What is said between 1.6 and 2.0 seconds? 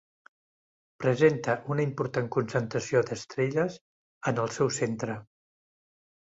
una